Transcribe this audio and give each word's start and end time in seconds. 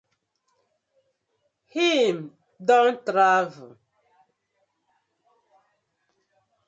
Him 1.75 2.33
don 2.69 2.93
travel. 3.05 3.77